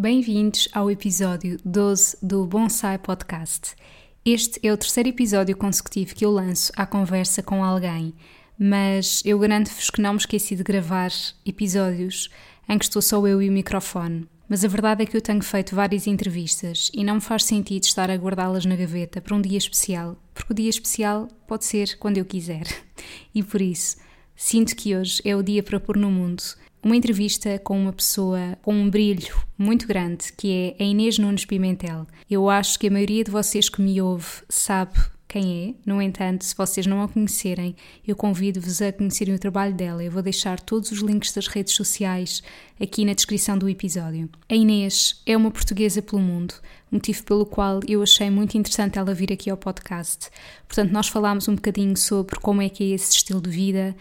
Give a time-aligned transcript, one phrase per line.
[0.00, 3.76] Bem-vindos ao episódio 12 do Bonsai Podcast.
[4.24, 8.14] Este é o terceiro episódio consecutivo que eu lanço à conversa com alguém,
[8.58, 11.10] mas eu garanto-vos que não me esqueci de gravar
[11.44, 12.30] episódios
[12.66, 14.26] em que estou só eu e o microfone.
[14.48, 17.84] Mas a verdade é que eu tenho feito várias entrevistas e não me faz sentido
[17.84, 21.98] estar a guardá-las na gaveta para um dia especial, porque o dia especial pode ser
[21.98, 22.64] quando eu quiser.
[23.34, 23.98] E por isso,
[24.34, 26.42] sinto que hoje é o dia para pôr no mundo
[26.82, 31.44] uma entrevista com uma pessoa com um brilho muito grande, que é a Inês Nunes
[31.44, 32.06] Pimentel.
[32.28, 34.98] Eu acho que a maioria de vocês que me ouve sabe
[35.30, 35.74] quem é.
[35.88, 40.02] No entanto, se vocês não a conhecerem, eu convido-vos a conhecerem o trabalho dela.
[40.02, 42.42] Eu vou deixar todos os links das redes sociais
[42.80, 44.28] aqui na descrição do episódio.
[44.48, 46.54] A Inês é uma portuguesa pelo mundo,
[46.90, 50.28] motivo pelo qual eu achei muito interessante ela vir aqui ao podcast.
[50.66, 53.94] Portanto, nós falámos um bocadinho sobre como é que é esse estilo de vida,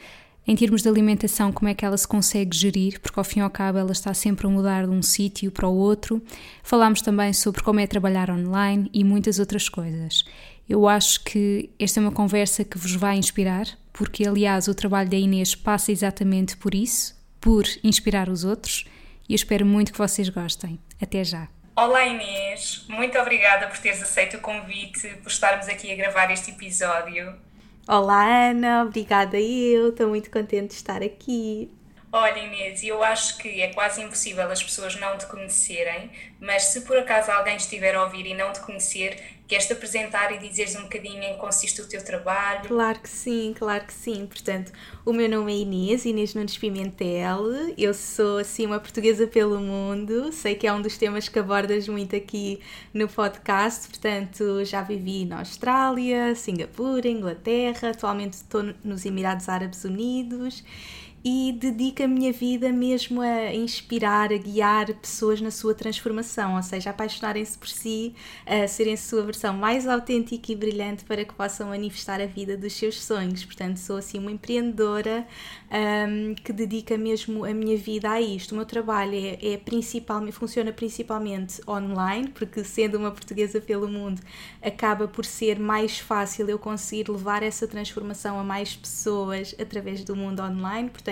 [0.49, 3.43] em termos de alimentação, como é que ela se consegue gerir, porque ao fim e
[3.43, 6.23] ao cabo ela está sempre a mudar de um sítio para o outro.
[6.63, 10.25] Falámos também sobre como é trabalhar online e muitas outras coisas.
[10.67, 15.07] Eu acho que esta é uma conversa que vos vai inspirar, porque aliás o trabalho
[15.07, 18.85] da Inês passa exatamente por isso, por inspirar os outros,
[19.29, 20.79] e eu espero muito que vocês gostem.
[20.99, 21.47] Até já!
[21.75, 26.49] Olá Inês, muito obrigada por teres aceito o convite, por estarmos aqui a gravar este
[26.49, 27.35] episódio.
[27.91, 31.69] Olá, Ana, obrigada eu, estou muito contente de estar aqui.
[32.11, 36.81] Olha, Inês, eu acho que é quase impossível as pessoas não te conhecerem, mas se
[36.81, 40.83] por acaso alguém estiver a ouvir e não te conhecer, Queres-te apresentar e dizeres um
[40.83, 42.67] bocadinho em que consiste o teu trabalho?
[42.67, 44.27] Claro que sim, claro que sim.
[44.27, 44.71] Portanto,
[45.03, 47.73] o meu nome é Inês, Inês Nunes Pimentel.
[47.75, 50.31] Eu sou, assim, uma portuguesa pelo mundo.
[50.31, 52.59] Sei que é um dos temas que abordas muito aqui
[52.93, 53.87] no podcast.
[53.87, 57.89] Portanto, já vivi na Austrália, Singapura, Inglaterra.
[57.89, 60.63] Atualmente estou nos Emirados Árabes Unidos
[61.23, 66.63] e dedico a minha vida mesmo a inspirar, a guiar pessoas na sua transformação, ou
[66.63, 68.15] seja, apaixonarem-se por si,
[68.45, 72.55] a serem a sua versão mais autêntica e brilhante para que possam manifestar a vida
[72.55, 73.43] dos seus sonhos.
[73.43, 75.27] Portanto, sou assim uma empreendedora
[75.69, 78.53] um, que dedica mesmo a minha vida a isto.
[78.53, 84.21] O meu trabalho é, é principalmente, funciona principalmente online, porque sendo uma portuguesa pelo mundo,
[84.61, 90.15] acaba por ser mais fácil eu conseguir levar essa transformação a mais pessoas através do
[90.15, 90.89] mundo online.
[90.89, 91.08] Portanto,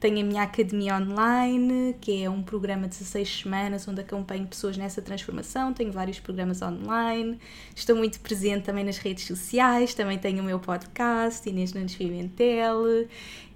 [0.00, 4.76] tenho a minha academia online, que é um programa de 16 semanas onde acompanho pessoas
[4.76, 5.74] nessa transformação.
[5.74, 7.38] Tenho vários programas online.
[7.76, 9.92] Estou muito presente também nas redes sociais.
[9.92, 13.06] Também tenho o meu podcast, Inês Nunes Pimentel.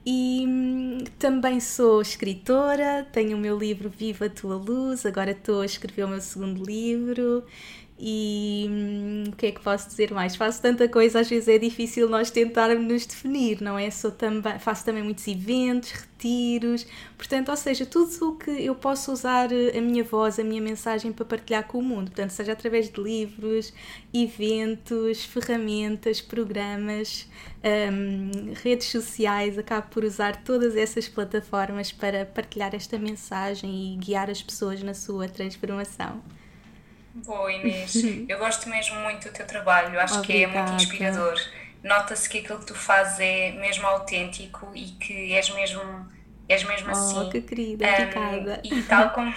[0.06, 5.62] E hum, também sou escritora, tenho o meu livro Viva a Tua Luz, agora estou
[5.62, 7.42] a escrever o meu segundo livro
[7.98, 10.34] e hum, o que é que posso dizer mais?
[10.34, 13.88] Faço tanta coisa, às vezes é difícil nós tentarmos nos definir, não é?
[13.90, 19.12] Sou também, faço também muitos eventos, retiros, portanto, ou seja, tudo o que eu posso
[19.12, 22.52] usar eh, a minha voz, a minha mensagem para partilhar com o mundo, portanto, seja
[22.52, 23.72] através de livros,
[24.12, 27.28] eventos, ferramentas, programas,
[27.62, 34.28] um, redes sociais, acabo por usar todas essas plataformas para partilhar esta mensagem e guiar
[34.30, 36.20] as pessoas na sua transformação.
[37.14, 37.94] Boa, Inês.
[38.28, 40.52] Eu gosto mesmo muito do teu trabalho, acho Obrigada.
[40.52, 41.34] que é muito inspirador.
[41.82, 45.82] Nota-se que aquilo que tu fazes é mesmo autêntico e que és mesmo,
[46.48, 47.30] és mesmo oh, assim.
[47.30, 49.34] que querida, um, E tal como,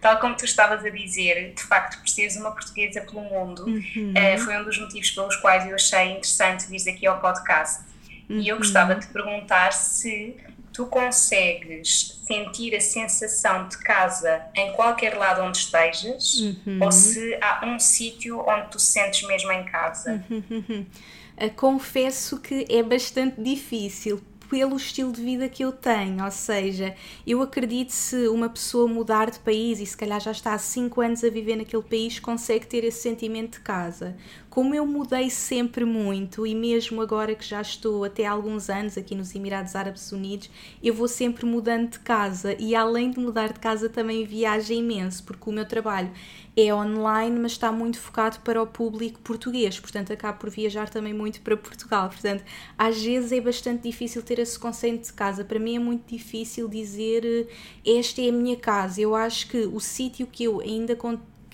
[0.00, 4.12] tal como tu estavas a dizer, de facto, por seres uma portuguesa pelo mundo, uhum.
[4.12, 7.84] uh, foi um dos motivos pelos quais eu achei interessante vir aqui ao podcast.
[8.28, 8.40] Uhum.
[8.40, 8.98] E eu gostava uhum.
[8.98, 10.34] de te perguntar se
[10.76, 16.80] tu consegues sentir a sensação de casa em qualquer lado onde estejas uhum.
[16.82, 20.22] ou se há um sítio onde tu sentes mesmo em casa?
[20.28, 20.84] Uhum.
[21.56, 26.94] Confesso que é bastante difícil pelo estilo de vida que eu tenho, ou seja,
[27.26, 31.00] eu acredito se uma pessoa mudar de país e se calhar já está há 5
[31.00, 34.14] anos a viver naquele país, consegue ter esse sentimento de casa
[34.56, 38.96] como eu mudei sempre muito e mesmo agora que já estou até há alguns anos
[38.96, 40.48] aqui nos Emirados Árabes Unidos,
[40.82, 45.22] eu vou sempre mudando de casa e além de mudar de casa também viajo imenso,
[45.24, 46.10] porque o meu trabalho
[46.56, 51.12] é online, mas está muito focado para o público português, portanto acabo por viajar também
[51.12, 52.08] muito para Portugal.
[52.08, 52.42] Portanto,
[52.78, 55.44] às vezes é bastante difícil ter esse conceito de casa.
[55.44, 57.46] Para mim é muito difícil dizer
[57.84, 59.02] esta é a minha casa.
[59.02, 60.96] Eu acho que o sítio que eu ainda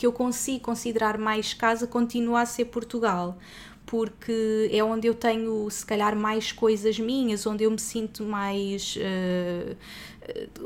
[0.02, 3.38] que eu consigo considerar mais casa continua a ser Portugal
[3.86, 8.96] porque é onde eu tenho se calhar mais coisas minhas, onde eu me sinto mais
[8.96, 9.76] uh,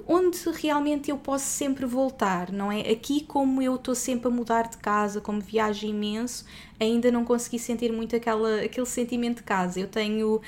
[0.07, 2.81] onde realmente eu posso sempre voltar, não é?
[2.91, 6.45] Aqui, como eu estou sempre a mudar de casa, como viajo imenso,
[6.79, 9.81] ainda não consegui sentir muito aquela, aquele sentimento de casa.
[9.81, 10.41] Eu tenho,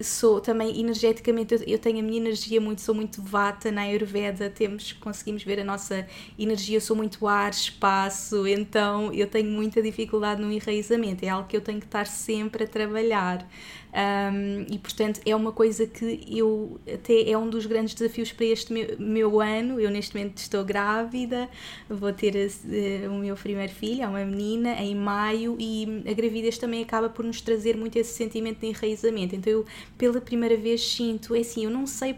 [0.00, 4.92] sou também energeticamente, eu tenho a minha energia muito, sou muito vata na Ayurveda, temos,
[4.92, 6.06] conseguimos ver a nossa
[6.38, 11.56] energia, sou muito ar, espaço, então eu tenho muita dificuldade no enraizamento, é algo que
[11.56, 13.46] eu tenho que estar sempre a trabalhar.
[13.92, 18.46] Um, e portanto é uma coisa que eu até é um dos grandes desafios para
[18.46, 19.78] este meu, meu ano.
[19.78, 21.46] Eu neste momento estou grávida,
[21.90, 26.56] vou ter uh, o meu primeiro filho, é uma menina, em maio, e a gravidez
[26.56, 29.36] também acaba por nos trazer muito esse sentimento de enraizamento.
[29.36, 29.66] Então eu
[29.98, 32.16] pela primeira vez sinto, é assim, eu não sei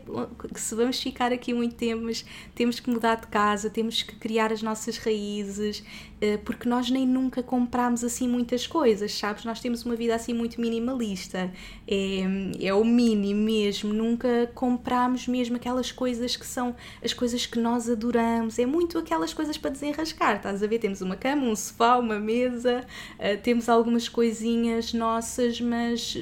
[0.54, 2.24] se vamos ficar aqui muito tempo, mas
[2.54, 7.04] temos que mudar de casa, temos que criar as nossas raízes, uh, porque nós nem
[7.04, 9.44] nunca compramos assim muitas coisas, sabes?
[9.44, 11.50] Nós temos uma vida assim muito minimalista
[11.86, 13.92] é, é o mínimo mesmo.
[13.92, 18.58] Nunca compramos mesmo aquelas coisas que são as coisas que nós adoramos.
[18.58, 20.78] É muito aquelas coisas para desenrascar, estás a ver?
[20.78, 22.84] Temos uma cama, um sofá, uma mesa,
[23.18, 26.16] uh, temos algumas coisinhas nossas, mas.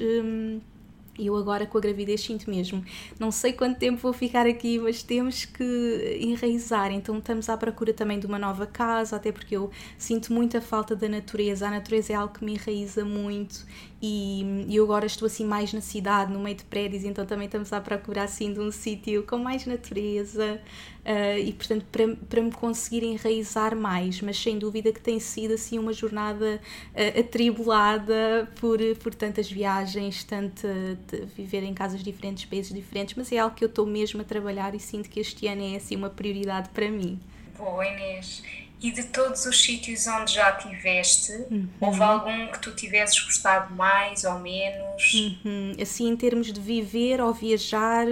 [1.18, 2.84] Um, eu agora com a gravidez sinto mesmo,
[3.18, 6.90] não sei quanto tempo vou ficar aqui, mas temos que enraizar.
[6.92, 10.96] Então estamos à procura também de uma nova casa, até porque eu sinto muita falta
[10.96, 11.66] da natureza.
[11.66, 13.66] A natureza é algo que me enraiza muito
[14.04, 17.72] e eu agora estou assim mais na cidade, no meio de prédios, então também estamos
[17.72, 20.60] à procura assim de um sítio com mais natureza
[21.04, 25.54] uh, e portanto para, para me conseguir enraizar mais, mas sem dúvida que tem sido
[25.54, 26.60] assim uma jornada
[26.94, 30.66] uh, atribulada por, por tantas viagens, tanto
[31.36, 34.74] viver em casas diferentes, países diferentes, mas é algo que eu estou mesmo a trabalhar
[34.74, 37.18] e sinto que este ano é assim uma prioridade para mim.
[37.56, 38.42] Boa Inês,
[38.82, 41.68] e de todos os sítios onde já tiveste, uhum.
[41.80, 45.14] houve algum que tu tivesses gostado mais ou menos?
[45.14, 45.76] Uhum.
[45.80, 48.06] Assim, em termos de viver ou viajar.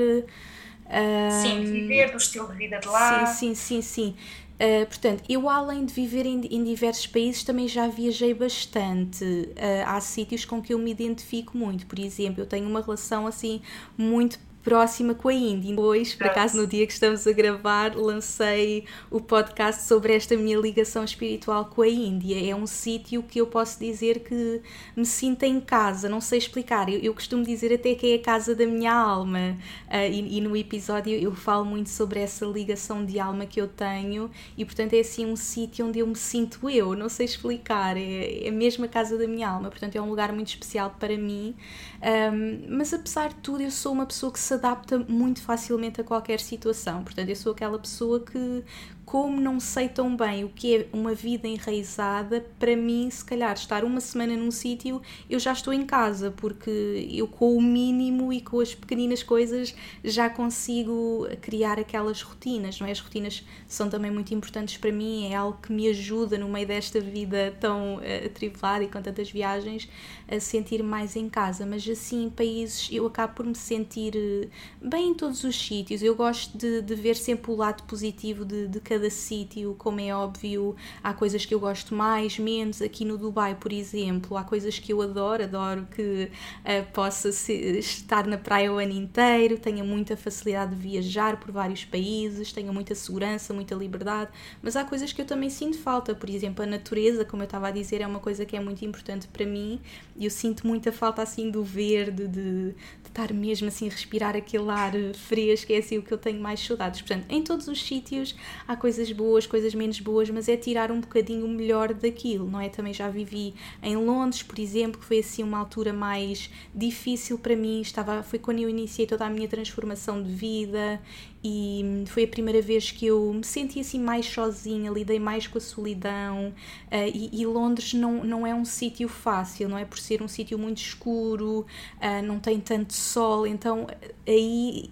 [1.42, 3.26] Sim, viver do estilo de vida de lá.
[3.26, 4.16] Sim, sim, sim, sim.
[4.60, 9.24] Uh, portanto, eu além de viver em, em, diversos países também já viajei bastante.
[9.24, 11.86] Uh, há sítios com que eu me identifico muito.
[11.86, 13.62] Por exemplo, eu tenho uma relação assim
[13.96, 15.70] muito próxima com a Índia.
[15.70, 20.58] Depois, por acaso, no dia que estamos a gravar, lancei o podcast sobre esta minha
[20.58, 22.50] ligação espiritual com a Índia.
[22.50, 24.62] É um sítio que eu posso dizer que
[24.96, 26.88] me sinto em casa, não sei explicar.
[26.88, 29.56] Eu, eu costumo dizer até que é a casa da minha alma.
[29.88, 33.68] Uh, e, e, no episódio eu falo muito sobre essa ligação de alma que eu
[33.68, 37.96] tenho, e portanto é assim um sítio onde eu me sinto eu, não sei explicar.
[37.96, 41.16] É, é mesmo a casa da minha alma, portanto é um lugar muito especial para
[41.16, 41.54] mim.
[42.02, 46.04] Um, mas apesar de tudo, eu sou uma pessoa que se adapta muito facilmente a
[46.04, 47.04] qualquer situação.
[47.04, 48.64] Portanto, eu sou aquela pessoa que
[49.10, 53.52] como não sei tão bem o que é uma vida enraizada, para mim, se calhar,
[53.54, 58.32] estar uma semana num sítio, eu já estou em casa, porque eu com o mínimo
[58.32, 59.74] e com as pequeninas coisas
[60.04, 62.92] já consigo criar aquelas rotinas, não é?
[62.92, 66.68] As rotinas são também muito importantes para mim, é algo que me ajuda no meio
[66.68, 69.88] desta vida tão uh, atribulada e com tantas viagens
[70.28, 74.48] a sentir mais em casa, mas assim, em países, eu acabo por me sentir eh,
[74.80, 78.68] bem em todos os sítios, eu gosto de, de ver sempre o lado positivo de,
[78.68, 82.82] de cada cada sítio, como é óbvio, há coisas que eu gosto mais, menos.
[82.82, 87.78] Aqui no Dubai, por exemplo, há coisas que eu adoro, adoro que uh, possa ser,
[87.78, 92.70] estar na praia o ano inteiro, tenha muita facilidade de viajar por vários países, tenha
[92.70, 94.30] muita segurança, muita liberdade,
[94.60, 97.68] mas há coisas que eu também sinto falta, por exemplo, a natureza, como eu estava
[97.68, 99.80] a dizer, é uma coisa que é muito importante para mim
[100.14, 102.74] e eu sinto muita falta assim do verde, de, de
[103.06, 106.60] estar mesmo assim a respirar aquele ar fresco, é assim o que eu tenho mais
[106.60, 107.00] saudades.
[107.00, 108.34] Portanto, em todos os sítios
[108.68, 112.60] há coisas boas, coisas menos boas, mas é tirar um bocadinho o melhor daquilo, não
[112.60, 112.68] é?
[112.68, 117.54] Também já vivi em Londres, por exemplo, que foi assim uma altura mais difícil para
[117.54, 121.00] mim, estava, foi quando eu iniciei toda a minha transformação de vida
[121.44, 125.58] e foi a primeira vez que eu me senti assim mais sozinha, lidei mais com
[125.58, 129.98] a solidão uh, e, e, Londres não, não é um sítio fácil, não é por
[129.98, 131.66] ser um sítio muito escuro,
[131.96, 133.86] uh, não tem tanto sol, então
[134.26, 134.90] aí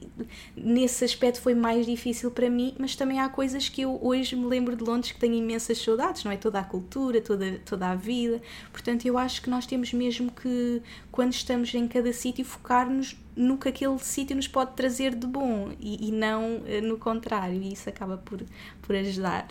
[0.54, 4.34] nesse aspecto foi mais difícil para mim, mas também há coisas que que eu hoje
[4.34, 6.36] me lembro de Londres que tenho imensas saudades, não é?
[6.36, 8.42] Toda a cultura, toda, toda a vida.
[8.72, 13.56] Portanto, eu acho que nós temos mesmo que, quando estamos em cada sítio, focar-nos no
[13.56, 17.72] que aquele sítio nos pode trazer de bom e, e não eh, no contrário, e
[17.72, 18.42] isso acaba por,
[18.82, 19.46] por ajudar.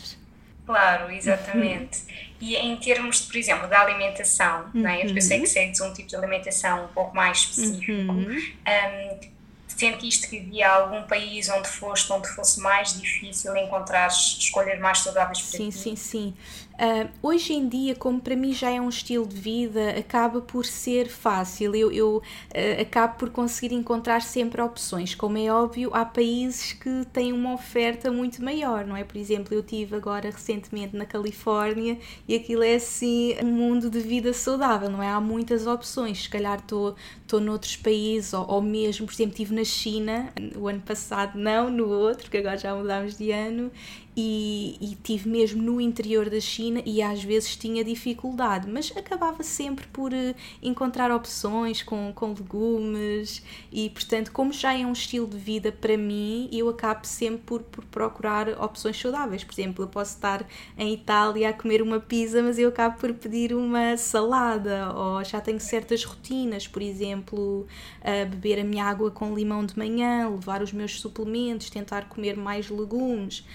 [0.66, 2.02] Claro, exatamente.
[2.42, 4.82] e em termos, de, por exemplo, da alimentação, uhum.
[4.82, 5.06] não é?
[5.06, 5.52] eu sei que uhum.
[5.52, 8.12] segues um tipo de alimentação um pouco mais específico.
[8.12, 8.38] Uhum.
[8.68, 15.00] Um, Sentiste que havia algum país onde foste, onde fosse mais difícil encontrar escolhas mais
[15.00, 15.78] saudáveis para sim, ti?
[15.78, 16.34] Sim, sim, sim.
[16.78, 20.64] Uh, hoje em dia, como para mim já é um estilo de vida, acaba por
[20.64, 21.76] ser fácil.
[21.76, 25.16] Eu, eu uh, acabo por conseguir encontrar sempre opções.
[25.16, 29.04] Como é óbvio, há países que têm uma oferta muito maior, não é?
[29.04, 34.00] Por exemplo, eu tive agora recentemente na Califórnia e aquilo é assim um mundo de
[34.00, 35.10] vida saudável, não é?
[35.10, 36.22] Há muitas opções.
[36.24, 36.96] Se calhar estou
[37.42, 41.90] noutros países, ou, ou mesmo, por exemplo, estive na China o ano passado, não no
[41.90, 43.72] outro, que agora já mudámos de ano,
[44.20, 49.44] e, e tive mesmo no interior da China e às vezes tinha dificuldade, mas acabava
[49.44, 55.28] sempre por uh, encontrar opções com, com legumes e, portanto, como já é um estilo
[55.28, 59.44] de vida para mim, eu acabo sempre por, por procurar opções saudáveis.
[59.44, 60.44] Por exemplo, eu posso estar
[60.76, 65.40] em Itália a comer uma pizza, mas eu acabo por pedir uma salada, ou já
[65.40, 67.68] tenho certas rotinas, por exemplo,
[68.02, 72.36] uh, beber a minha água com limão de manhã, levar os meus suplementos, tentar comer
[72.36, 73.46] mais legumes.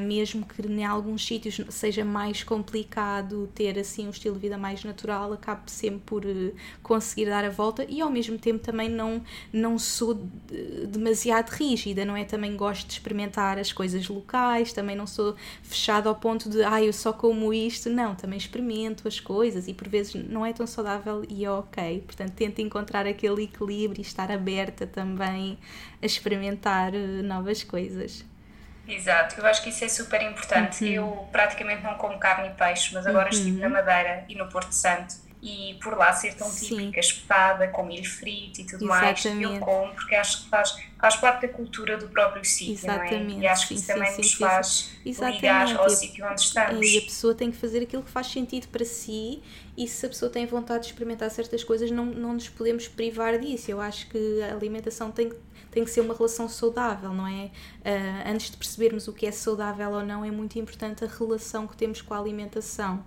[0.00, 4.82] Mesmo que em alguns sítios seja mais complicado ter assim um estilo de vida mais
[4.84, 6.52] natural, acabo sempre por uh,
[6.82, 10.14] conseguir dar a volta e ao mesmo tempo também não, não sou
[10.88, 12.24] demasiado rígida, não é?
[12.24, 16.82] Também gosto de experimentar as coisas locais, também não sou fechada ao ponto de ah,
[16.82, 20.66] eu só como isto, não, também experimento as coisas e por vezes não é tão
[20.66, 22.02] saudável e é ok.
[22.06, 25.58] Portanto, tento encontrar aquele equilíbrio e estar aberta também
[26.02, 28.24] a experimentar eh, novas coisas.
[28.94, 30.84] Exato, eu acho que isso é super importante.
[30.84, 30.90] Uhum.
[30.90, 33.38] Eu praticamente não como carne e peixe, mas agora uhum.
[33.38, 36.76] estive na Madeira e no Porto Santo e por lá ser tão Sim.
[36.76, 39.28] típica, espetada, com milho frito e tudo Exatamente.
[39.28, 43.02] mais, eu como porque acho que faz, faz parte da cultura do próprio sítio, não
[43.02, 43.22] é?
[43.22, 46.86] E acho que isso sim, também sim, nos sim, faz ligar ao sítio onde estamos.
[46.86, 49.42] E a pessoa tem que fazer aquilo que faz sentido para si
[49.76, 53.38] e se a pessoa tem vontade de experimentar certas coisas, não, não nos podemos privar
[53.38, 53.70] disso.
[53.70, 55.36] Eu acho que a alimentação tem que
[55.70, 57.44] tem que ser uma relação saudável, não é?
[57.44, 61.66] Uh, antes de percebermos o que é saudável ou não, é muito importante a relação
[61.66, 63.02] que temos com a alimentação.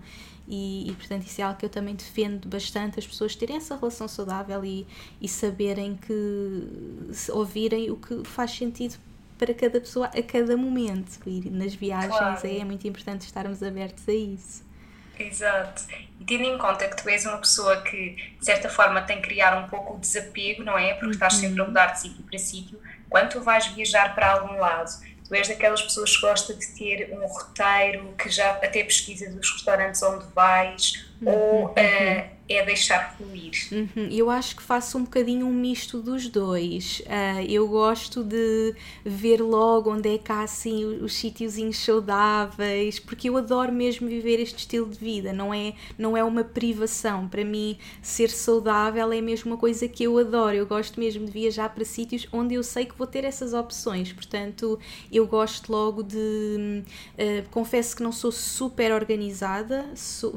[0.46, 3.76] E, e, portanto isso é algo que eu também defendo bastante as pessoas terem essa
[3.76, 4.86] relação saudável e,
[5.20, 8.96] e saberem que ouvirem o que faz sentido
[9.38, 12.46] para cada pessoa a cada momento e nas viagens claro.
[12.46, 14.63] é, é muito importante estarmos abertos a isso
[15.18, 15.82] Exato.
[16.20, 19.28] E tendo em conta que tu és uma pessoa que, de certa forma, tem que
[19.28, 20.94] criar um pouco o desapego, não é?
[20.94, 21.68] Porque estás sempre a uhum.
[21.68, 22.80] mudar de sítio para sítio.
[23.08, 24.90] Quando tu vais viajar para algum lado,
[25.26, 29.50] tu és daquelas pessoas que gosta de ter um roteiro, que já até pesquisa dos
[29.52, 31.32] restaurantes onde vais, uhum.
[31.32, 33.52] ou uh, é deixar fluir.
[33.72, 34.08] Uhum.
[34.10, 37.00] Eu acho que faço um bocadinho um misto dos dois.
[37.00, 38.74] Uh, eu gosto de
[39.04, 44.40] ver logo onde é que há assim os sítiozinhos saudáveis, porque eu adoro mesmo viver
[44.40, 47.28] este estilo de vida, não é, não é uma privação.
[47.28, 50.54] Para mim, ser saudável é mesmo uma coisa que eu adoro.
[50.54, 54.12] Eu gosto mesmo de viajar para sítios onde eu sei que vou ter essas opções.
[54.12, 54.78] Portanto,
[55.10, 56.82] eu gosto logo de.
[57.14, 60.34] Uh, confesso que não sou super organizada, sou,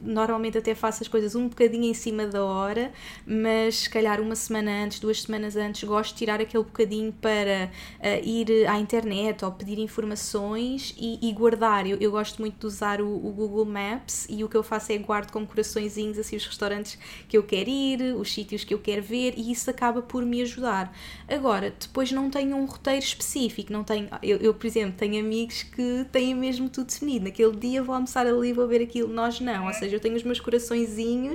[0.00, 2.92] normalmente até faço as coisas um bocadinho em cima da hora,
[3.26, 7.70] mas se calhar uma semana antes, duas semanas antes, gosto de tirar aquele bocadinho para
[7.98, 11.86] uh, ir à internet ou pedir informações e, e guardar.
[11.86, 14.92] Eu, eu, gosto muito de usar o, o, Google Maps e o que eu faço
[14.92, 18.78] é guardo com coraçõezinhos assim os restaurantes que eu quero ir, os sítios que eu
[18.78, 20.94] quero ver e isso acaba por me ajudar.
[21.28, 25.62] Agora, depois não tenho um roteiro específico, não tenho, eu, eu por exemplo, tenho amigos
[25.62, 27.26] que têm mesmo tudo definido.
[27.26, 29.66] Naquele dia vou almoçar ali, vou ver aquilo, nós não.
[29.66, 31.29] Ou seja, eu tenho os meus coraçõezinhos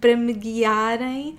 [0.00, 1.36] para me guiarem,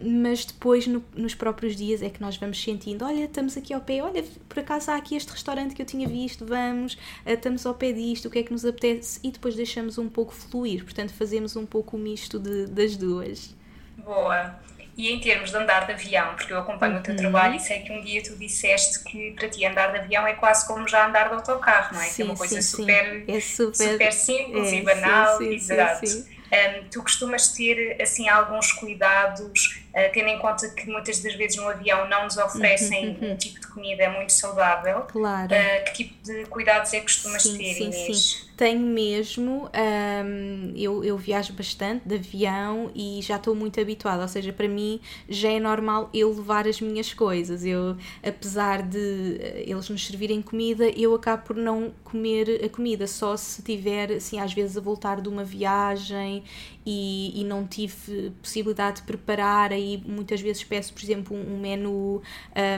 [0.00, 3.80] mas depois no, nos próprios dias é que nós vamos sentindo: olha, estamos aqui ao
[3.80, 7.66] pé, olha, por acaso há aqui este restaurante que eu tinha visto, vamos, uh, estamos
[7.66, 10.84] ao pé disto, o que é que nos apetece, e depois deixamos um pouco fluir,
[10.84, 13.54] portanto, fazemos um pouco o misto de, das duas.
[13.98, 14.58] Boa.
[14.96, 17.20] E em termos de andar de avião, porque eu acompanho o teu uhum.
[17.20, 20.34] trabalho e sei que um dia tu disseste que para ti andar de avião é
[20.34, 22.04] quase como já andar de autocarro, não é?
[22.04, 23.32] Sim, que é uma coisa sim, super, sim.
[23.32, 26.39] É super, super simples é, e banal, sim, sim, exato.
[26.50, 31.56] Um, tu costumas ter assim alguns cuidados uh, tendo em conta que muitas das vezes
[31.56, 33.32] no avião não nos oferecem uhum, uhum.
[33.32, 35.02] um tipo de comida muito saudável.
[35.02, 35.52] Claro.
[35.52, 38.18] Uh, que tipo de cuidados é que costumas sim, ter, sim, Inês?
[38.18, 38.50] Sim.
[38.60, 44.28] Tenho mesmo, um, eu, eu viajo bastante de avião e já estou muito habituada, ou
[44.28, 47.64] seja, para mim já é normal eu levar as minhas coisas.
[47.64, 53.06] Eu, apesar de eh, eles nos servirem comida, eu acabo por não comer a comida,
[53.06, 56.44] só se tiver, assim, às vezes a voltar de uma viagem
[56.84, 62.16] e, e não tive possibilidade de preparar, aí muitas vezes peço, por exemplo, um, menu
[62.16, 62.22] uh,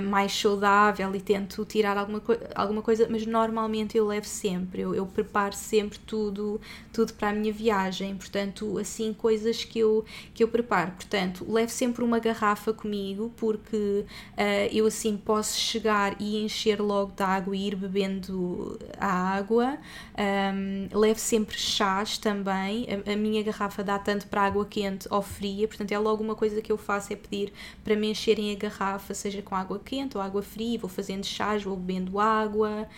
[0.08, 4.94] mais saudável e tento tirar alguma, co alguma coisa, mas normalmente eu levo sempre, eu,
[4.94, 6.60] eu preparo sempre tudo,
[6.92, 10.04] tudo para a minha viagem, portanto, assim, coisas que eu,
[10.34, 10.92] que eu preparo.
[10.92, 17.12] Portanto, levo sempre uma garrafa comigo, porque uh, eu assim posso chegar e encher logo
[17.12, 19.78] de água e ir bebendo a água.
[20.18, 25.22] Um, levo sempre chás também, a, a minha garrafa dá tanto para água quente ou
[25.22, 28.54] fria, portanto, é logo uma coisa que eu faço é pedir para me encherem a
[28.54, 32.88] garrafa, seja com água quente ou água fria, vou fazendo chás, vou bebendo água.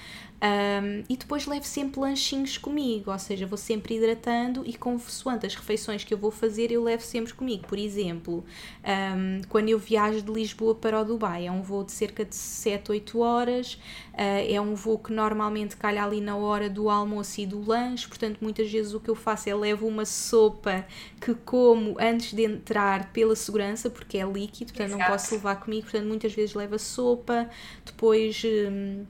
[0.45, 5.55] Um, e depois levo sempre lanchinhos comigo, ou seja, vou sempre hidratando e consoante as
[5.55, 7.67] refeições que eu vou fazer, eu levo sempre comigo.
[7.67, 8.45] Por exemplo,
[8.85, 12.37] um, quando eu viajo de Lisboa para o Dubai, é um voo de cerca de
[12.37, 13.75] 7, 8 horas,
[14.13, 18.07] uh, é um voo que normalmente calha ali na hora do almoço e do lanche,
[18.07, 20.85] portanto, muitas vezes o que eu faço é levo uma sopa
[21.23, 25.03] que como antes de entrar pela segurança, porque é líquido, portanto, Exato.
[25.03, 27.49] não posso levar comigo, portanto, muitas vezes levo a sopa,
[27.87, 28.43] depois.
[28.45, 29.07] Um,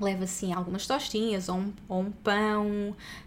[0.00, 2.66] leva assim algumas tostinhas ou um, ou um pão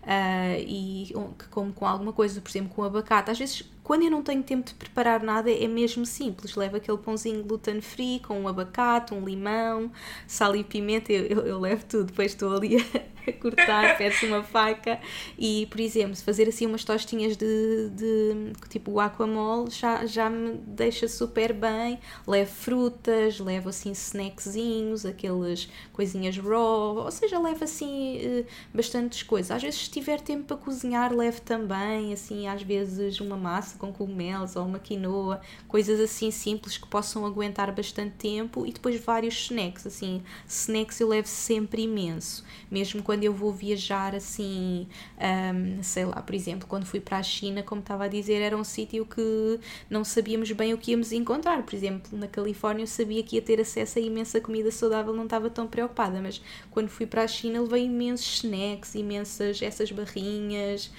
[0.04, 3.32] uh, e um, que como com alguma coisa, por exemplo com abacate.
[3.32, 6.56] Às vezes quando eu não tenho tempo de preparar nada, é mesmo simples.
[6.56, 9.92] Levo aquele pãozinho gluten free com um abacate, um limão,
[10.28, 11.12] sal e pimenta.
[11.12, 12.06] Eu, eu, eu levo tudo.
[12.06, 15.00] Depois estou ali a, a cortar, peço uma faca.
[15.38, 20.54] E, por exemplo, se fazer assim umas tostinhas de, de tipo guacamole, já, já me
[20.58, 22.00] deixa super bem.
[22.28, 26.98] Levo frutas, levo assim snackzinhos, aquelas coisinhas raw.
[26.98, 29.50] Ou seja, levo assim eh, bastantes coisas.
[29.50, 33.78] Às vezes, se tiver tempo para cozinhar, levo também, assim, às vezes uma massa massa
[33.78, 39.00] com cogumelos ou uma quinoa, coisas assim simples que possam aguentar bastante tempo e depois
[39.04, 44.88] vários snacks, assim, snacks eu levo sempre imenso, mesmo quando eu vou viajar assim,
[45.18, 48.58] um, sei lá, por exemplo, quando fui para a China, como estava a dizer, era
[48.58, 49.60] um sítio que
[49.90, 53.42] não sabíamos bem o que íamos encontrar, por exemplo, na Califórnia eu sabia que ia
[53.42, 57.28] ter acesso a imensa comida saudável, não estava tão preocupada, mas quando fui para a
[57.28, 60.92] China levei imensos snacks, imensas essas barrinhas,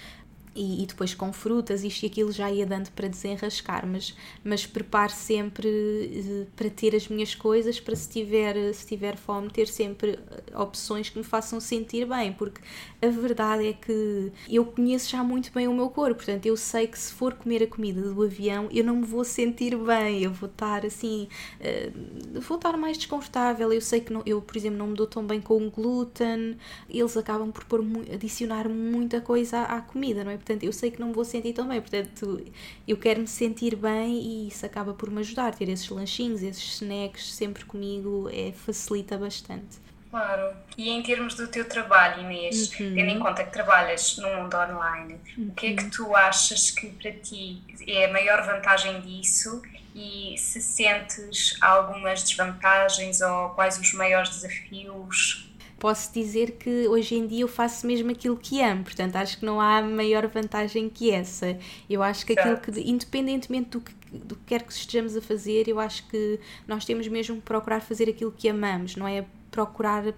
[0.55, 4.67] e, e, depois com frutas, isto e aquilo já ia dando para desenrascar, mas, mas
[4.67, 9.67] preparo sempre uh, para ter as minhas coisas, para se tiver, se tiver fome, ter
[9.67, 12.61] sempre eh, opções que me façam sentir bem, porque
[13.01, 16.87] a verdade é que eu conheço já muito bem o meu corpo, portanto eu sei
[16.87, 20.33] que se for comer a comida do avião eu não me vou sentir bem, eu
[20.33, 21.29] vou estar assim,
[21.61, 25.07] uh, vou estar mais desconfortável, eu sei que não, eu, por exemplo, não me dou
[25.07, 26.57] tão bem com o glúten,
[26.91, 30.42] eles acabam por pôr, adicionar muita coisa à, à comida, não é?
[30.43, 32.45] Portanto eu sei que não me vou sentir tão bem, portanto
[32.87, 36.75] eu quero me sentir bem e isso acaba por me ajudar, ter esses lanchinhos, esses
[36.75, 39.81] snacks sempre comigo é, facilita bastante.
[40.11, 40.55] Claro.
[40.77, 42.95] E em termos do teu trabalho, Inês, uhum.
[42.95, 45.49] tendo em conta que trabalhas no mundo online, uhum.
[45.49, 45.91] o que é que uhum.
[45.91, 49.63] tu achas que para ti é a maior vantagem disso
[49.95, 55.51] e se sentes algumas desvantagens ou quais os maiores desafios
[55.83, 59.45] posso dizer que hoje em dia eu faço mesmo aquilo que amo, portanto acho que
[59.45, 61.59] não há maior vantagem que essa.
[61.91, 65.67] Eu acho que aquilo que, independentemente do que, do que quer que estejamos a fazer,
[65.67, 70.05] eu acho que nós temos mesmo que procurar fazer aquilo que amamos, não é procurar
[70.09, 70.15] uh,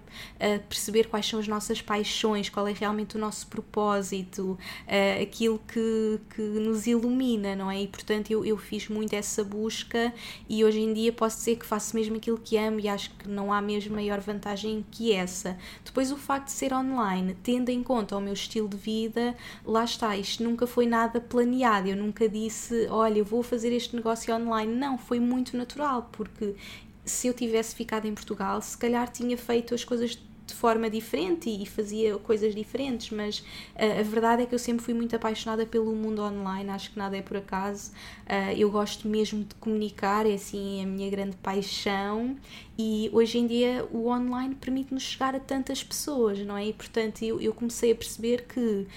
[0.67, 6.19] perceber quais são as nossas paixões, qual é realmente o nosso propósito, uh, aquilo que,
[6.33, 7.83] que nos ilumina, não é?
[7.83, 10.13] E portanto eu, eu fiz muito essa busca
[10.49, 13.27] e hoje em dia posso dizer que faço mesmo aquilo que amo e acho que
[13.27, 15.57] não há mesmo maior vantagem que essa.
[15.83, 19.83] Depois o facto de ser online, tendo em conta o meu estilo de vida, lá
[19.83, 24.33] está, isto nunca foi nada planeado, eu nunca disse, olha, eu vou fazer este negócio
[24.33, 26.55] online, não, foi muito natural, porque
[27.05, 31.49] se eu tivesse ficado em Portugal, se calhar tinha feito as coisas de forma diferente
[31.49, 35.65] e fazia coisas diferentes, mas uh, a verdade é que eu sempre fui muito apaixonada
[35.65, 37.91] pelo mundo online, acho que nada é por acaso.
[38.25, 42.35] Uh, eu gosto mesmo de comunicar, é assim a minha grande paixão
[42.77, 46.67] e hoje em dia o online permite-nos chegar a tantas pessoas, não é?
[46.67, 48.87] E portanto eu, eu comecei a perceber que uh,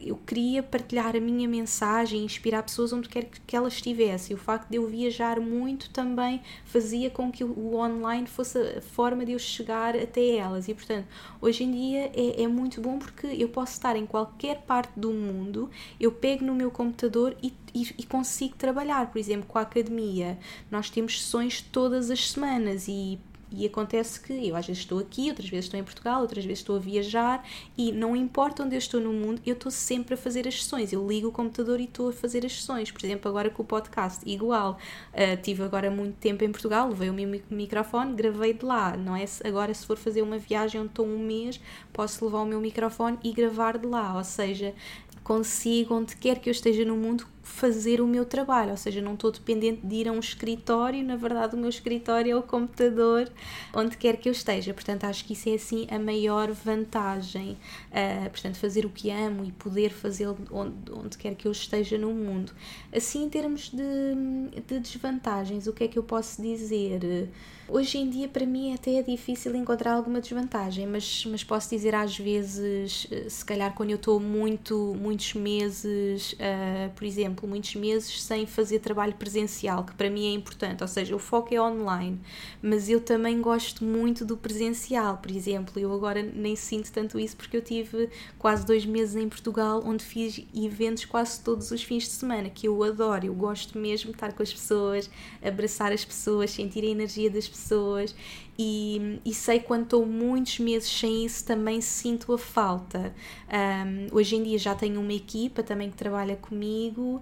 [0.00, 4.34] eu queria partilhar a minha mensagem e inspirar pessoas onde quer que elas estivessem.
[4.34, 9.24] O facto de eu viajar muito também fazia com que o online fosse a forma
[9.24, 10.68] de eu chegar até elas.
[10.68, 11.06] E, portanto,
[11.40, 15.10] hoje em dia é, é muito bom porque eu posso estar em qualquer parte do
[15.10, 19.10] mundo, eu pego no meu computador e, e, e consigo trabalhar.
[19.10, 20.38] Por exemplo, com a academia,
[20.70, 23.18] nós temos sessões todas as semanas e
[23.54, 26.60] e acontece que eu às vezes estou aqui, outras vezes estou em Portugal, outras vezes
[26.60, 30.16] estou a viajar e não importa onde eu estou no mundo, eu estou sempre a
[30.16, 30.92] fazer as sessões.
[30.92, 32.90] Eu ligo o computador e estou a fazer as sessões.
[32.90, 34.78] Por exemplo, agora com o podcast, igual.
[35.12, 38.96] Uh, tive agora muito tempo em Portugal, levei o meu microfone, gravei de lá.
[38.96, 39.24] Não é?
[39.44, 41.60] Agora, se for fazer uma viagem onde estou um mês,
[41.92, 44.16] posso levar o meu microfone e gravar de lá.
[44.16, 44.74] Ou seja,
[45.22, 49.14] consigo, onde quer que eu esteja no mundo, fazer o meu trabalho, ou seja, não
[49.14, 53.30] estou dependente de ir a um escritório, na verdade o meu escritório é o computador
[53.74, 57.58] onde quer que eu esteja, portanto acho que isso é assim a maior vantagem,
[57.90, 61.98] uh, portanto fazer o que amo e poder fazê-lo onde, onde quer que eu esteja
[61.98, 62.52] no mundo.
[62.92, 67.28] Assim em termos de, de desvantagens, o que é que eu posso dizer?
[67.68, 71.94] Hoje em dia, para mim, até é difícil encontrar alguma desvantagem, mas, mas posso dizer
[71.94, 77.04] às vezes, se calhar quando eu estou muito, muitos meses, uh, por
[77.42, 81.18] exemplo, muitos meses sem fazer trabalho presencial, que para mim é importante, ou seja, o
[81.18, 82.20] foco é online,
[82.62, 87.36] mas eu também gosto muito do presencial, por exemplo, eu agora nem sinto tanto isso
[87.36, 92.04] porque eu tive quase dois meses em Portugal, onde fiz eventos quase todos os fins
[92.04, 95.10] de semana, que eu adoro, eu gosto mesmo de estar com as pessoas,
[95.42, 98.14] abraçar as pessoas, sentir a energia das pessoas.
[98.58, 103.14] E, e sei quando estou muitos meses sem isso também sinto a falta.
[103.48, 107.21] Um, hoje em dia já tenho uma equipa também que trabalha comigo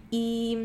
[0.11, 0.57] e,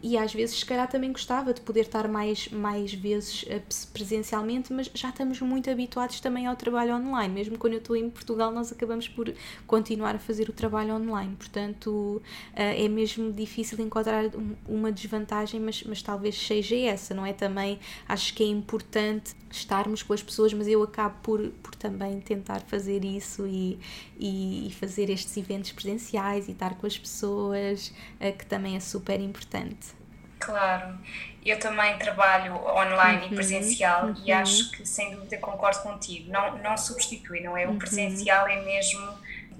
[0.00, 3.60] e às vezes, se calhar, também gostava de poder estar mais, mais vezes eh,
[3.92, 7.34] presencialmente, mas já estamos muito habituados também ao trabalho online.
[7.34, 9.34] Mesmo quando eu estou em Portugal, nós acabamos por
[9.66, 11.34] continuar a fazer o trabalho online.
[11.34, 12.22] Portanto,
[12.54, 14.30] eh, é mesmo difícil encontrar
[14.68, 17.32] uma desvantagem, mas, mas talvez seja essa, não é?
[17.32, 22.20] Também acho que é importante estarmos com as pessoas, mas eu acabo por, por também
[22.20, 23.78] tentar fazer isso e,
[24.18, 29.20] e, fazer estes eventos presenciais e estar com as pessoas, eh, que também é super
[29.20, 29.94] importante.
[30.38, 30.98] Claro,
[31.44, 34.22] eu também trabalho online uhum, e presencial uhum.
[34.24, 36.30] e acho que sem dúvida concordo contigo.
[36.30, 37.66] Não, não substitui, não é?
[37.66, 37.78] O uhum.
[37.78, 39.18] presencial é mesmo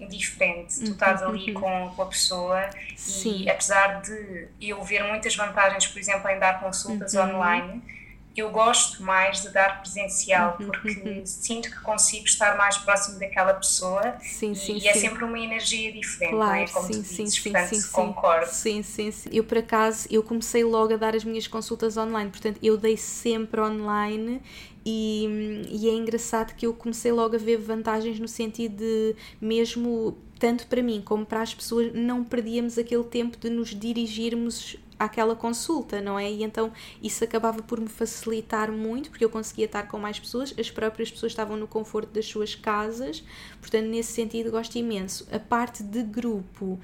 [0.08, 0.78] diferente.
[0.78, 1.60] Tu estás ali uhum.
[1.60, 3.44] com, com a pessoa Sim.
[3.44, 7.36] e apesar de eu ver muitas vantagens, por exemplo, em dar consultas uhum.
[7.36, 7.95] online
[8.40, 11.22] eu gosto mais de dar presencial uhum, porque uhum.
[11.26, 15.00] sinto que consigo estar mais próximo daquela pessoa sim, e, sim, e é sim.
[15.00, 16.68] sempre uma energia diferente, claro, não é?
[16.68, 18.46] Como sim, tu dizes, sim, portanto sim, concordo.
[18.46, 19.28] Sim, sim, sim.
[19.32, 22.96] Eu por acaso, eu comecei logo a dar as minhas consultas online, portanto eu dei
[22.96, 24.42] sempre online
[24.84, 30.16] e, e é engraçado que eu comecei logo a ver vantagens no sentido de mesmo
[30.38, 35.36] tanto para mim como para as pessoas não perdíamos aquele tempo de nos dirigirmos àquela
[35.36, 36.30] consulta, não é?
[36.30, 40.54] E então isso acabava por me facilitar muito, porque eu conseguia estar com mais pessoas,
[40.58, 43.22] as próprias pessoas estavam no conforto das suas casas,
[43.60, 45.26] portanto, nesse sentido, gosto imenso.
[45.30, 46.80] A parte de grupo, uh,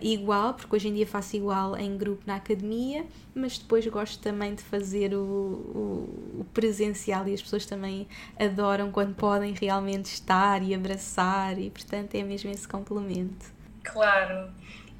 [0.00, 4.54] igual, porque hoje em dia faço igual em grupo na academia, mas depois gosto também
[4.54, 10.62] de fazer o, o, o presencial e as pessoas também adoram quando podem realmente estar
[10.62, 13.46] e abraçar, e portanto, é mesmo esse complemento.
[13.82, 14.50] Claro.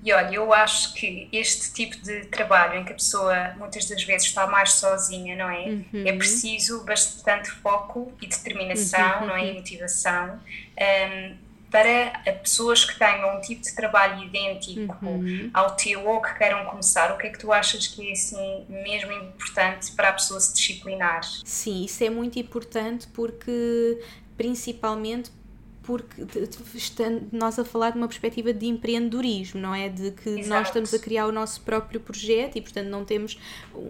[0.02, 4.02] E olha, eu acho que este tipo de trabalho em que a pessoa muitas das
[4.02, 5.66] vezes está mais sozinha, não é?
[5.66, 6.04] Uhum.
[6.06, 9.26] É preciso bastante foco e determinação, uhum.
[9.26, 9.50] não é?
[9.50, 10.40] E motivação.
[10.80, 12.10] Um, para
[12.42, 15.50] pessoas que tenham um tipo de trabalho idêntico uhum.
[15.54, 18.66] ao teu ou que queiram começar, o que é que tu achas que é assim
[18.68, 21.22] mesmo importante para a pessoa se disciplinar?
[21.44, 24.02] Sim, isso é muito importante porque
[24.36, 25.30] principalmente
[25.82, 26.26] porque
[26.74, 29.88] estamos nós a falar de uma perspectiva de empreendedorismo, não é?
[29.88, 30.48] De que Exato.
[30.48, 33.38] nós estamos a criar o nosso próprio projeto e, portanto, não temos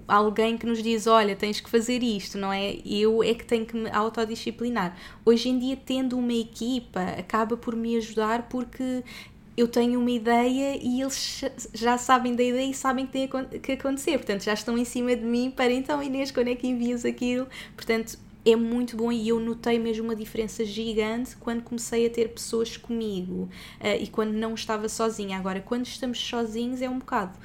[0.07, 2.77] alguém que nos diz: olha, tens que fazer isto, não é?
[2.85, 4.97] Eu é que tenho que me autodisciplinar.
[5.25, 9.03] Hoje em dia, tendo uma equipa, acaba por me ajudar porque
[9.57, 13.29] eu tenho uma ideia e eles já sabem da ideia e sabem que tem
[13.61, 16.67] que acontecer, portanto já estão em cima de mim para então Inês, quando é que
[16.67, 17.47] envias aquilo?
[17.77, 22.29] Portanto, é muito bom e eu notei mesmo uma diferença gigante quando comecei a ter
[22.29, 23.49] pessoas comigo
[23.81, 25.37] uh, e quando não estava sozinha.
[25.37, 27.39] Agora, quando estamos sozinhos é um bocado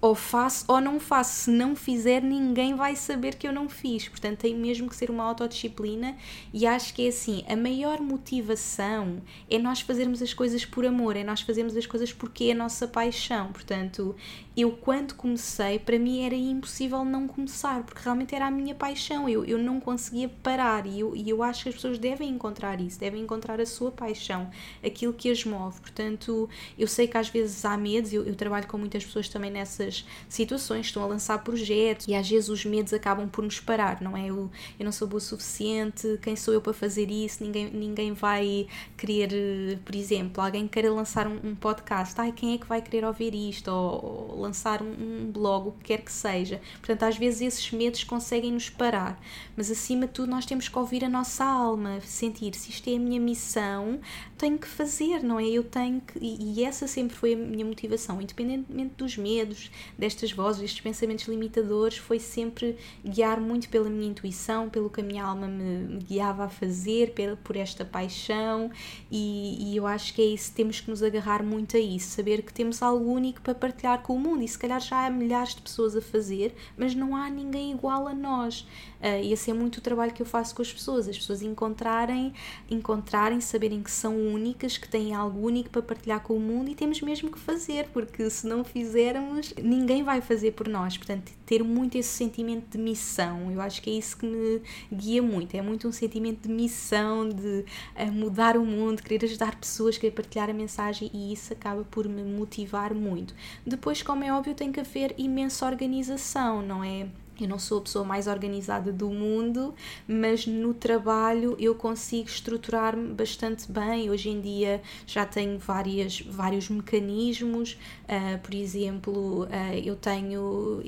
[0.00, 1.44] ou faço ou não faço.
[1.44, 4.08] Se não fizer, ninguém vai saber que eu não fiz.
[4.08, 6.16] Portanto, tem mesmo que ser uma autodisciplina
[6.52, 11.16] e acho que é assim: a maior motivação é nós fazermos as coisas por amor,
[11.16, 13.52] é nós fazermos as coisas porque é a nossa paixão.
[13.52, 14.14] Portanto,
[14.56, 19.28] eu quando comecei, para mim era impossível não começar, porque realmente era a minha paixão,
[19.28, 22.80] eu, eu não conseguia parar e eu, e eu acho que as pessoas devem encontrar
[22.80, 24.50] isso, devem encontrar a sua paixão,
[24.84, 25.80] aquilo que as move.
[25.80, 29.50] Portanto, eu sei que às vezes há medos, eu, eu trabalho com muitas pessoas também
[29.50, 29.87] nessas
[30.28, 34.16] situações, estão a lançar projetos e às vezes os medos acabam por nos parar, não
[34.16, 34.26] é?
[34.26, 37.42] Eu, eu não sou boa o suficiente, quem sou eu para fazer isso?
[37.42, 42.58] Ninguém, ninguém vai querer, por exemplo, alguém queira lançar um, um podcast, ai, quem é
[42.58, 43.68] que vai querer ouvir isto?
[43.68, 46.60] Ou, ou lançar um, um blog, o que quer que seja.
[46.78, 49.20] Portanto, às vezes esses medos conseguem nos parar,
[49.56, 52.96] mas acima de tudo nós temos que ouvir a nossa alma, sentir se isto é
[52.96, 54.00] a minha missão,
[54.36, 55.46] tenho que fazer, não é?
[55.46, 56.18] Eu tenho que.
[56.20, 61.26] E, e essa sempre foi a minha motivação, independentemente dos medos, destas vozes, destes pensamentos
[61.26, 65.98] limitadores, foi sempre guiar muito pela minha intuição, pelo que a minha alma me, me
[65.98, 68.70] guiava a fazer, por, esta paixão,
[69.10, 72.42] e, e eu acho que é isso, temos que nos agarrar muito a isso, saber
[72.42, 75.54] que temos algo único para partilhar com o mundo, e se calhar já há milhares
[75.54, 78.66] de pessoas a fazer, mas não há ninguém igual a nós.
[79.00, 82.32] Uh, esse é muito o trabalho que eu faço com as pessoas, as pessoas encontrarem,
[82.68, 86.74] encontrarem, saberem que são únicas, que têm algo único para partilhar com o mundo e
[86.74, 90.96] temos mesmo que fazer, porque se não fizermos, ninguém vai fazer por nós.
[90.96, 95.22] Portanto, ter muito esse sentimento de missão, eu acho que é isso que me guia
[95.22, 95.54] muito.
[95.54, 97.64] É muito um sentimento de missão, de
[97.96, 102.08] uh, mudar o mundo, querer ajudar pessoas, querer partilhar a mensagem e isso acaba por
[102.08, 103.34] me motivar muito.
[103.66, 107.08] Depois, como é óbvio, tem que haver imensa organização, não é?
[107.40, 109.74] Eu não sou a pessoa mais organizada do mundo,
[110.06, 114.10] mas no trabalho eu consigo estruturar-me bastante bem.
[114.10, 119.48] Hoje em dia já tenho várias, vários mecanismos, uh, por exemplo, uh,
[119.84, 120.82] eu tenho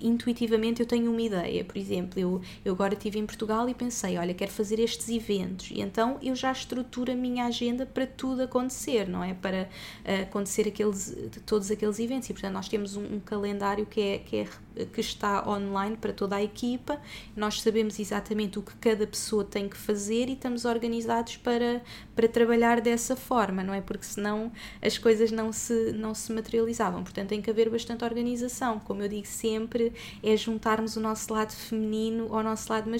[0.00, 1.64] intuitivamente eu tenho uma ideia.
[1.64, 5.70] Por exemplo, eu, eu agora estive em Portugal e pensei, olha, quero fazer estes eventos,
[5.70, 9.34] e então eu já estruturo a minha agenda para tudo acontecer, não é?
[9.34, 9.68] Para
[10.04, 12.30] uh, acontecer aqueles, todos aqueles eventos.
[12.30, 14.46] E portanto nós temos um, um calendário que é, que é
[14.84, 17.00] que está online para toda a equipa.
[17.34, 21.82] Nós sabemos exatamente o que cada pessoa tem que fazer e estamos organizados para,
[22.14, 23.80] para trabalhar dessa forma, não é?
[23.80, 27.02] Porque senão as coisas não se, não se materializavam.
[27.02, 28.78] Portanto, tem que haver bastante organização.
[28.80, 32.90] Como eu digo sempre, é juntarmos o nosso lado feminino ao nosso lado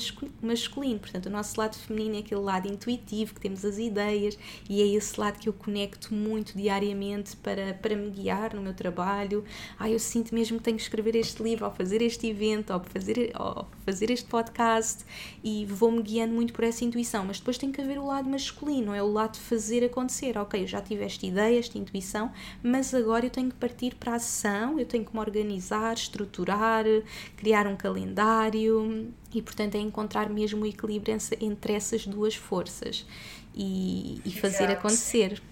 [0.42, 0.98] masculino.
[0.98, 4.86] Portanto, o nosso lado feminino é aquele lado intuitivo, que temos as ideias, e é
[4.86, 9.44] esse lado que eu conecto muito diariamente para, para me guiar no meu trabalho.
[9.78, 13.30] Ah, eu sinto mesmo que tenho que escrever este livro ao fazer este evento, fazer,
[13.34, 15.04] ao fazer este podcast
[15.42, 18.94] e vou-me guiando muito por essa intuição, mas depois tem que haver o lado masculino,
[18.94, 20.36] é o lado de fazer acontecer.
[20.38, 22.30] Ok, eu já tive esta ideia, esta intuição,
[22.62, 26.84] mas agora eu tenho que partir para a ação, eu tenho que me organizar, estruturar,
[27.36, 33.06] criar um calendário e, portanto, é encontrar mesmo o equilíbrio entre essas duas forças
[33.54, 34.78] e, e fazer Exato.
[34.78, 35.42] acontecer.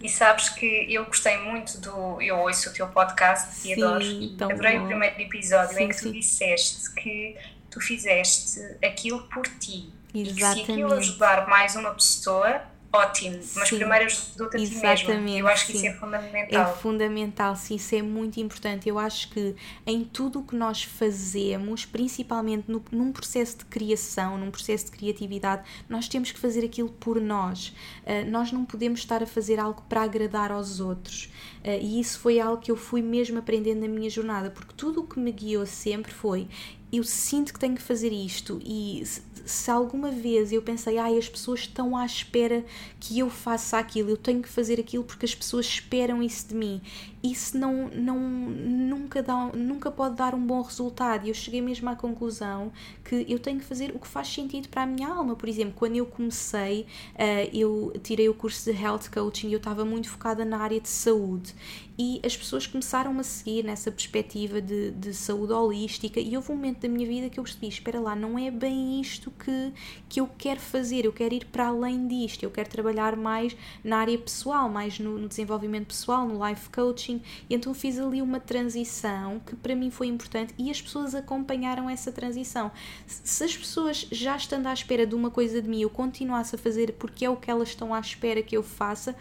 [0.00, 2.20] E sabes que eu gostei muito do.
[2.22, 4.04] Eu ouço o teu podcast sim, e adoro.
[4.40, 4.84] Adorei bom.
[4.84, 6.08] o primeiro episódio sim, em que sim.
[6.08, 7.36] tu disseste que
[7.70, 9.92] tu fizeste aquilo por ti.
[10.14, 10.30] Exatamente.
[10.30, 14.74] E que se aquilo ajudar mais uma pessoa, ótimo, mas sim, primeiro ajuda-te a ti
[14.76, 15.28] mesmo.
[15.28, 15.78] Eu acho que sim.
[15.78, 16.62] isso é fundamental.
[16.62, 18.88] É fundamental, sim, isso é muito importante.
[18.88, 19.54] Eu acho que
[19.86, 24.92] em tudo o que nós fazemos, principalmente no, num processo de criação, num processo de
[24.92, 27.68] criatividade, nós temos que fazer aquilo por nós.
[28.04, 31.30] Uh, nós não podemos estar a fazer algo para agradar aos outros.
[31.64, 35.00] Uh, e isso foi algo que eu fui mesmo aprendendo na minha jornada, porque tudo
[35.00, 36.48] o que me guiou sempre foi
[36.92, 39.02] eu sinto que tenho que fazer isto e
[39.44, 42.64] se alguma vez eu pensei, ai, as pessoas estão à espera
[42.98, 46.54] que eu faça aquilo, eu tenho que fazer aquilo porque as pessoas esperam isso de
[46.54, 46.80] mim,
[47.22, 51.26] isso não, não, nunca, dá, nunca pode dar um bom resultado.
[51.26, 52.72] E eu cheguei mesmo à conclusão
[53.04, 55.36] que eu tenho que fazer o que faz sentido para a minha alma.
[55.36, 59.58] Por exemplo, quando eu comecei, uh, eu tirei o curso de Health Coaching e eu
[59.58, 61.54] estava muito focada na área de saúde
[62.02, 66.54] e as pessoas começaram a seguir nessa perspectiva de, de saúde holística e houve um
[66.54, 69.70] momento da minha vida que eu percebi, espera lá, não é bem isto que,
[70.08, 73.54] que eu quero fazer, eu quero ir para além disto, eu quero trabalhar mais
[73.84, 77.09] na área pessoal, mais no, no desenvolvimento pessoal, no life coaching,
[77.48, 81.88] e então fiz ali uma transição que para mim foi importante e as pessoas acompanharam
[81.88, 82.70] essa transição.
[83.06, 86.58] Se as pessoas já estando à espera de uma coisa de mim, eu continuasse a
[86.58, 89.14] fazer porque é o que elas estão à espera que eu faça,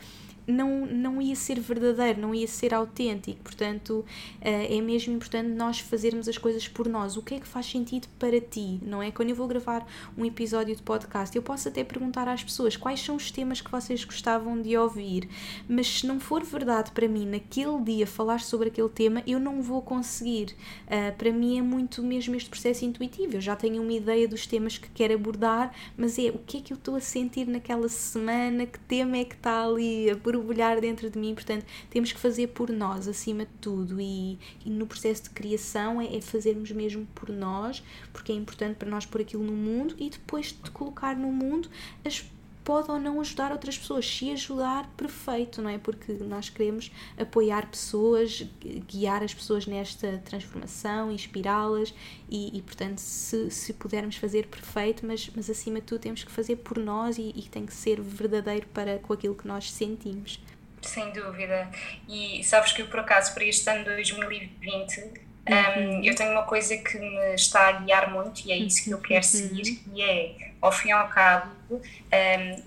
[0.49, 3.39] não, não ia ser verdadeiro, não ia ser autêntico.
[3.43, 4.05] Portanto,
[4.41, 7.17] eh, é mesmo importante nós fazermos as coisas por nós.
[7.17, 8.79] O que é que faz sentido para ti?
[8.83, 9.11] Não é?
[9.11, 9.85] Quando eu vou gravar
[10.17, 13.69] um episódio de podcast, eu posso até perguntar às pessoas quais são os temas que
[13.69, 15.29] vocês gostavam de ouvir,
[15.67, 19.61] mas se não for verdade para mim naquele dia falar sobre aquele tema, eu não
[19.61, 20.55] vou conseguir.
[20.85, 23.35] Uh, para mim é muito mesmo este processo intuitivo.
[23.35, 26.61] Eu já tenho uma ideia dos temas que quero abordar, mas é o que é
[26.61, 30.79] que eu estou a sentir naquela semana, que tema é que está ali a borbulhar
[30.79, 34.87] dentro de mim, portanto, temos que fazer por nós, acima de tudo, e, e no
[34.87, 39.21] processo de criação é, é, fazermos mesmo por nós, porque é importante para nós pôr
[39.21, 41.69] aquilo no mundo e depois de colocar no mundo
[42.05, 42.23] as
[42.69, 44.05] pode ou não ajudar outras pessoas.
[44.05, 45.79] Se ajudar, perfeito, não é?
[45.79, 48.45] Porque nós queremos apoiar pessoas,
[48.87, 51.91] guiar as pessoas nesta transformação, inspirá-las
[52.29, 56.31] e, e, portanto, se, se pudermos fazer, perfeito, mas, mas acima de tudo temos que
[56.31, 60.39] fazer por nós e, e tem que ser verdadeiro para com aquilo que nós sentimos.
[60.83, 61.71] Sem dúvida.
[62.07, 66.77] E sabes que eu, por acaso, para este ano 2020, um, eu tenho uma coisa
[66.77, 70.48] que me está a guiar muito e é isso que eu quero seguir, e é,
[70.61, 71.81] ao fim e ao cabo, um,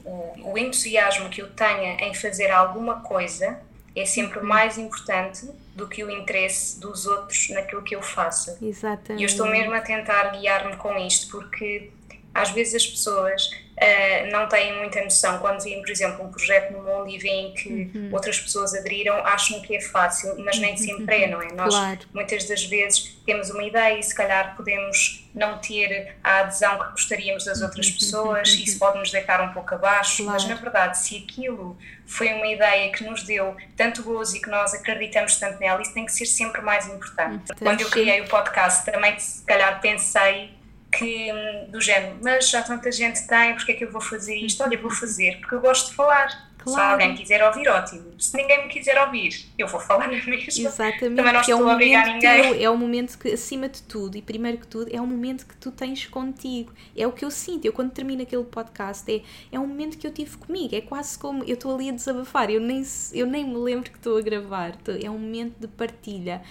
[0.05, 3.61] o, o entusiasmo que eu tenha em fazer alguma coisa
[3.94, 8.57] é sempre mais importante do que o interesse dos outros naquilo que eu faço.
[8.62, 9.20] Exatamente.
[9.20, 11.90] E eu estou mesmo a tentar guiar-me com isto, porque
[12.35, 16.72] às vezes as pessoas uh, não têm muita noção quando veem, por exemplo, um projeto
[16.72, 18.11] no mundo e veem que uhum.
[18.12, 21.52] outras pessoas aderiram, acham que é fácil, mas nem sempre é, não é?
[21.52, 22.00] Nós claro.
[22.12, 26.90] muitas das vezes temos uma ideia e se calhar podemos não ter a adesão que
[26.90, 27.94] gostaríamos das outras uhum.
[27.94, 30.32] pessoas, isso pode nos deitar um pouco abaixo, claro.
[30.32, 34.50] mas na verdade, se aquilo foi uma ideia que nos deu tanto gozo e que
[34.50, 37.50] nós acreditamos tanto nela, isso tem que ser sempre mais importante.
[37.50, 37.58] Uhum.
[37.58, 40.50] Quando eu criei o podcast, também se calhar pensei
[40.92, 41.33] que
[41.68, 44.62] do género, mas já tanta gente tem, porque é que eu vou fazer isto?
[44.62, 46.52] Olha, vou fazer porque eu gosto de falar.
[46.59, 46.81] Claro.
[46.81, 48.12] Se alguém quiser ouvir, ótimo.
[48.20, 50.37] Se ninguém me quiser ouvir, eu vou falar na mesma.
[50.37, 51.16] Exatamente.
[51.16, 52.62] Também não estou é um a obrigar ninguém.
[52.62, 55.57] É o momento que, acima de tudo, e primeiro que tudo, é o momento que
[55.57, 56.72] tu tens contigo.
[56.96, 57.64] É o que eu sinto.
[57.64, 60.72] Eu, quando termino aquele podcast, é, é um momento que eu tive comigo.
[60.72, 62.48] É quase como eu estou ali a desabafar.
[62.48, 64.78] Eu nem, eu nem me lembro que estou a gravar.
[65.02, 66.42] É um momento de partilha.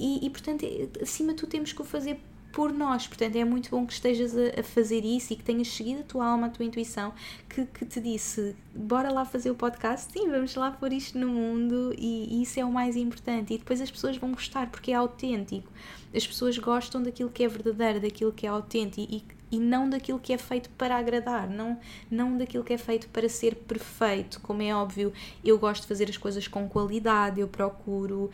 [0.00, 2.18] E, e portanto, é, acima de tudo, temos que o fazer
[2.58, 3.06] por nós.
[3.06, 6.02] Portanto, é muito bom que estejas a, a, fazer isso e que tenhas seguido a
[6.02, 7.14] tua alma, a tua intuição,
[7.48, 11.28] que, que te disse: bora lá fazer o podcast, sim, vamos lá pôr isto no
[11.28, 13.54] mundo e, e isso é o mais importante.
[13.54, 15.70] E depois as pessoas vão gostar porque é autêntico.
[16.12, 20.18] As pessoas gostam daquilo que é verdadeiro, daquilo que é autêntico e, e não daquilo
[20.18, 21.78] que é feito para agradar, não,
[22.10, 24.40] não daquilo que é feito para ser perfeito.
[24.40, 25.12] Como é óbvio,
[25.44, 28.30] eu gosto de fazer as coisas com qualidade, eu procuro uh,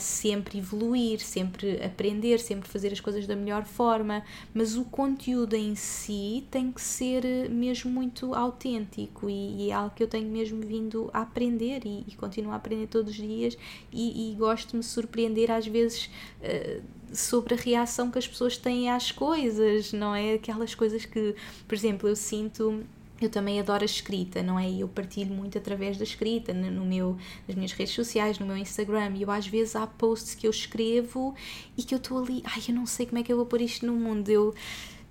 [0.00, 5.74] sempre evoluir, sempre aprender, sempre fazer as coisas da melhor forma, mas o conteúdo em
[5.74, 10.60] si tem que ser mesmo muito autêntico e, e é algo que eu tenho mesmo
[10.60, 13.56] vindo a aprender e, e continuo a aprender todos os dias
[13.92, 16.10] e, e gosto de me surpreender às vezes.
[16.40, 20.34] Uh, sobre a reação que as pessoas têm às coisas, não é?
[20.34, 21.34] Aquelas coisas que,
[21.66, 22.84] por exemplo, eu sinto
[23.20, 24.70] eu também adoro a escrita, não é?
[24.70, 27.16] Eu partilho muito através da escrita, no meu,
[27.46, 30.50] nas minhas redes sociais, no meu Instagram, e eu às vezes há posts que eu
[30.50, 31.34] escrevo
[31.76, 33.60] e que eu estou ali, ai, eu não sei como é que eu vou pôr
[33.60, 34.54] isto no mundo, eu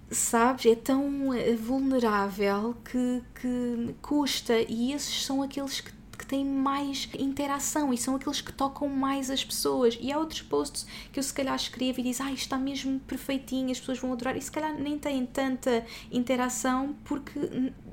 [0.10, 7.08] sabes, é tão vulnerável que, que custa, e esses são aqueles que que têm mais
[7.18, 9.98] interação e são aqueles que tocam mais as pessoas.
[10.02, 13.72] E há outros posts que eu se calhar escrevo e diz, ah, está mesmo perfeitinho,
[13.72, 17.40] as pessoas vão adorar, e se calhar nem têm tanta interação porque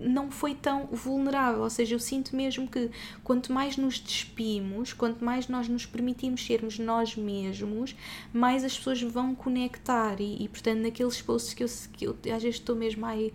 [0.00, 1.62] não foi tão vulnerável.
[1.62, 2.90] Ou seja, eu sinto mesmo que
[3.22, 7.94] quanto mais nos despimos, quanto mais nós nos permitimos sermos nós mesmos,
[8.32, 10.20] mais as pessoas vão conectar.
[10.20, 13.32] E, e portanto, naqueles posts que eu, que eu às vezes estou mesmo aí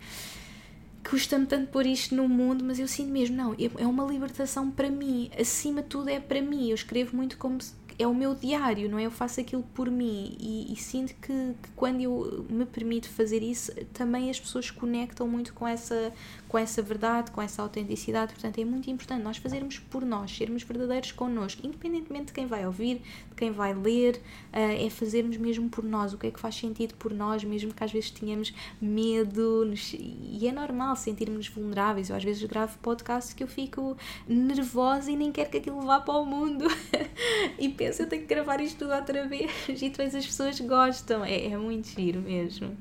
[1.08, 4.90] custa-me tanto pôr isto no mundo, mas eu sinto mesmo, não, é uma libertação para
[4.90, 8.34] mim, acima de tudo é para mim, eu escrevo muito como se é o meu
[8.34, 9.06] diário, não é?
[9.06, 13.44] Eu faço aquilo por mim e, e sinto que, que, quando eu me permito fazer
[13.44, 16.14] isso, também as pessoas conectam muito com essa,
[16.48, 18.34] com essa verdade, com essa autenticidade.
[18.34, 22.66] Portanto, é muito importante nós fazermos por nós, sermos verdadeiros connosco, independentemente de quem vai
[22.66, 26.40] ouvir, de quem vai ler, uh, é fazermos mesmo por nós, o que é que
[26.40, 31.50] faz sentido por nós, mesmo que às vezes tenhamos medo, nos, e é normal sentirmos
[31.50, 32.10] vulneráveis.
[32.10, 36.00] Eu às vezes gravo podcasts que eu fico nervosa e nem quero que aquilo vá
[36.00, 36.66] para o mundo
[37.60, 40.60] e penso penso, eu tenho que gravar isto tudo outra vez e depois as pessoas
[40.62, 41.26] gostam.
[41.26, 42.78] É, é muito giro mesmo.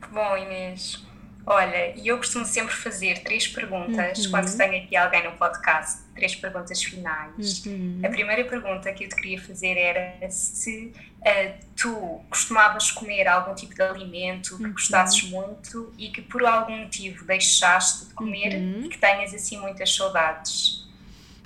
[0.00, 1.04] Que bom, Inês.
[1.48, 4.30] Olha, e eu costumo sempre fazer três perguntas uhum.
[4.32, 7.64] quando tenho aqui alguém no podcast, três perguntas finais.
[7.64, 8.00] Uhum.
[8.04, 13.54] A primeira pergunta que eu te queria fazer era se uh, tu costumavas comer algum
[13.54, 14.72] tipo de alimento que uhum.
[14.72, 18.86] gostasses muito e que por algum motivo deixaste de comer uhum.
[18.86, 20.85] e que tenhas assim muitas saudades.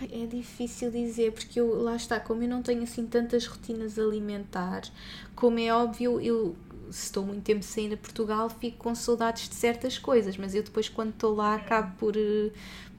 [0.02, 4.90] É difícil dizer, porque eu, lá está, como eu não tenho assim tantas rotinas alimentares,
[5.34, 6.56] como é óbvio, eu
[6.90, 10.62] se estou muito tempo ir a Portugal, fico com saudades de certas coisas, mas eu
[10.62, 12.14] depois, quando estou lá, acabo por,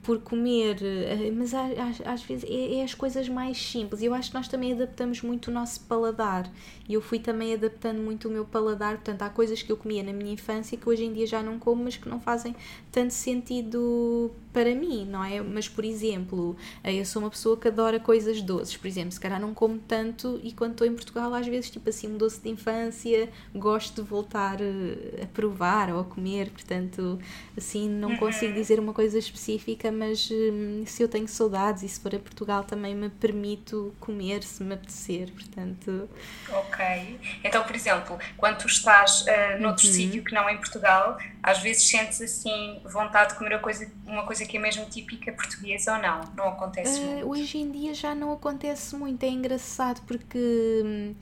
[0.02, 4.02] por comer, eh, mas às, às vezes é, é, as coisas mais simples.
[4.02, 6.50] Eu acho que nós também adaptamos muito o nosso paladar.
[6.90, 8.96] E eu fui também adaptando muito o meu paladar.
[8.96, 11.60] Portanto, há coisas que eu comia na minha infância que hoje em dia já não
[11.60, 12.56] como, mas que não fazem
[12.92, 15.42] tanto sentido para mim, não é?
[15.42, 18.76] Mas, por exemplo, eh, eu sou uma pessoa que adora coisas doces.
[18.76, 21.90] Por exemplo, se calhar não como tanto e quando estou em Portugal, às vezes, tipo
[21.90, 26.50] assim, um doce de infância, gosto de voltar eh, a provar ou a comer.
[26.50, 27.18] Portanto,
[27.58, 28.60] assim, não consigo uhum.
[28.60, 32.64] dizer uma coisa específica mas hum, se eu tenho saudades e se for a Portugal
[32.64, 36.10] também me permito comer se me apetecer, portanto...
[36.50, 37.20] Ok.
[37.44, 39.94] Então, por exemplo, quando tu estás uh, noutro uhum.
[39.94, 43.92] sítio que não é em Portugal, às vezes sentes assim vontade de comer uma coisa,
[44.06, 46.22] uma coisa que é mesmo típica portuguesa ou não?
[46.36, 47.30] Não acontece uh, muito?
[47.30, 50.82] Hoje em dia já não acontece muito, é engraçado porque...
[50.84, 51.16] Hum,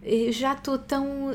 [0.00, 1.34] eu já estou tão uh,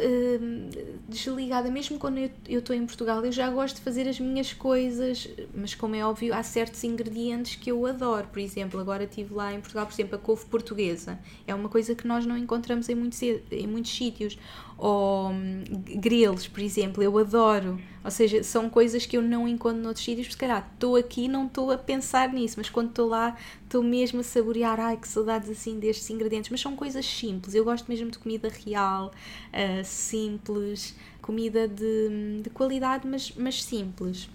[1.07, 5.29] desligada, mesmo quando eu estou em Portugal, eu já gosto de fazer as minhas coisas,
[5.53, 8.27] mas como é óbvio, há certos ingredientes que eu adoro.
[8.27, 11.19] Por exemplo, agora estive lá em Portugal, por exemplo, a couve portuguesa.
[11.45, 14.39] É uma coisa que nós não encontramos em muitos, em muitos sítios
[14.77, 15.63] ou hum,
[15.95, 17.79] grelos, por exemplo, eu adoro.
[18.03, 21.27] Ou seja, são coisas que eu não encontro noutros sítios, porque se calhar estou aqui
[21.27, 25.07] não estou a pensar nisso, mas quando estou lá estou mesmo a saborear, ai que
[25.07, 29.07] saudades assim destes ingredientes, mas são coisas simples, eu gosto mesmo de comida real,
[29.53, 34.29] uh, simples, comida de, de qualidade, mas, mas simples.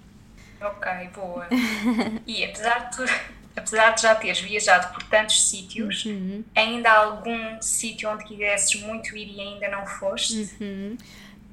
[0.60, 1.46] Ok, boa.
[2.26, 6.42] e apesar de tudo apesar de já teres viajado por tantos sítios, uhum.
[6.54, 10.50] ainda há algum sítio onde quisesses muito ir e ainda não foste?
[10.60, 10.96] Uhum.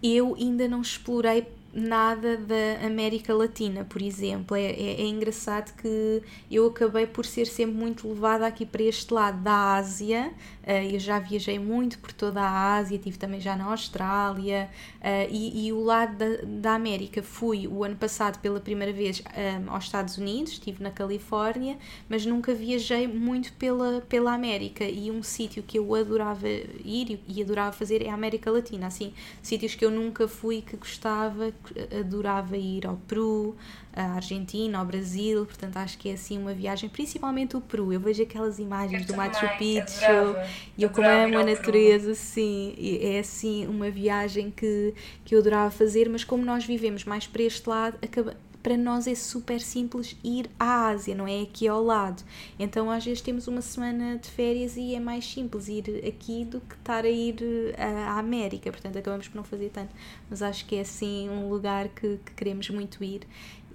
[0.02, 4.56] Eu ainda não explorei nada da América Latina, por exemplo.
[4.56, 9.14] É, é, é, engraçado que eu acabei por ser sempre muito levada aqui para este
[9.14, 10.32] lado da Ásia.
[10.66, 14.68] Uh, eu já viajei muito por toda a Ásia, estive também já na Austrália
[15.00, 19.22] uh, e, e, o lado da, da, América fui o ano passado pela primeira vez
[19.22, 21.78] um, aos Estados Unidos, estive na Califórnia,
[22.10, 27.44] mas nunca viajei muito pela, pela América e um sítio que eu adorava ir e
[27.44, 29.14] adorava fazer é a América Latina, assim,
[29.44, 31.54] sítios que eu nunca fui que gostava,
[32.00, 33.56] adorava ir ao Peru,
[33.96, 37.94] à Argentina, ao Brasil, portanto acho que é assim uma viagem, principalmente o Peru.
[37.94, 40.36] Eu vejo aquelas imagens eu do Machu Picchu
[40.78, 44.94] e eu como amo a natureza, sim, é assim uma viagem que,
[45.24, 48.36] que eu adorava fazer, mas como nós vivemos mais para este lado, acaba,
[48.66, 52.24] para nós é super simples ir à Ásia, não é aqui ao lado.
[52.58, 56.60] Então às vezes temos uma semana de férias e é mais simples ir aqui do
[56.60, 57.36] que estar a ir
[57.78, 59.94] eh, à América, portanto acabamos por não fazer tanto.
[60.28, 63.22] Mas acho que é assim um lugar que, que queremos muito ir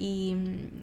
[0.02, 0.32] e,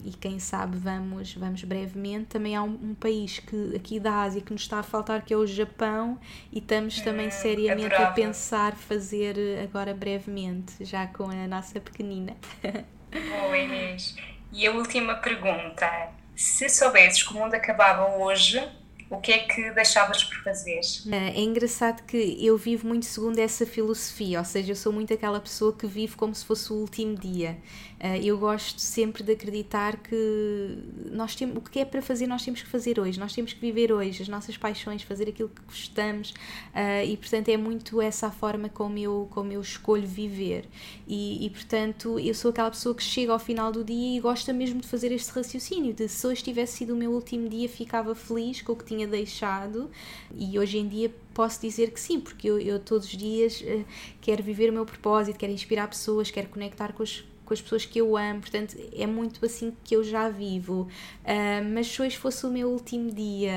[0.04, 2.26] e, quem sabe vamos, vamos brevemente.
[2.26, 5.34] Também há um, um, país que aqui da Ásia que nos está a faltar que
[5.34, 6.20] é o Japão
[6.52, 12.36] e estamos também hum, seriamente a pensar fazer agora brevemente, já com a nossa pequenina.
[12.62, 14.14] Boa, Inês.
[14.52, 18.62] E a última pergunta: se soubesses que o mundo acabava hoje,
[19.10, 20.80] o que é que deixavas por fazer?
[21.10, 25.40] É engraçado que eu vivo muito segundo essa filosofia, ou seja, eu sou muito aquela
[25.40, 27.56] pessoa que vive como se fosse o último dia.
[28.00, 30.78] Eh, eu gosto sempre de acreditar que
[31.10, 33.60] nós temos, o que é para fazer nós temos que fazer hoje, nós temos que
[33.60, 36.32] viver hoje, as nossas paixões, fazer aquilo que gostamos
[36.74, 40.64] eh, e portanto é muito essa a forma como eu, como eu escolho viver.
[41.06, 44.52] E, e portanto eu sou aquela pessoa que chega ao final do dia e gosta
[44.52, 48.14] mesmo de fazer este raciocínio de se hoje tivesse sido o meu último dia ficava
[48.14, 49.90] feliz com o que tinha deixado.
[50.34, 53.84] E hoje em dia posso dizer que sim, porque eu, eu todos os dias uh,
[54.20, 57.86] quero viver o meu propósito, quero inspirar pessoas, quero conectar com as com as pessoas
[57.86, 60.86] que eu amo, portanto é muito assim que eu já vivo.
[61.24, 63.50] Uh, mas se hoje fosse o meu último dia,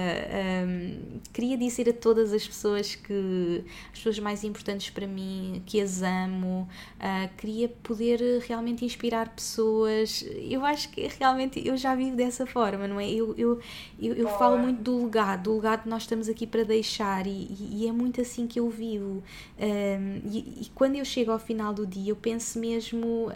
[0.65, 5.81] um, queria dizer a todas as pessoas que as pessoas mais importantes para mim, que
[5.81, 10.23] as amo, uh, queria poder realmente inspirar pessoas.
[10.49, 13.11] Eu acho que realmente eu já vivo dessa forma, não é?
[13.11, 13.59] Eu, eu,
[13.99, 17.57] eu, eu falo muito do legado, do legado que nós estamos aqui para deixar e,
[17.59, 19.21] e é muito assim que eu vivo.
[19.59, 23.29] Um, e, e, quando eu chego ao final do dia, eu penso mesmo